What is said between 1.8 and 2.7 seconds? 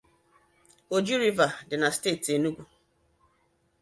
na steeti Enugu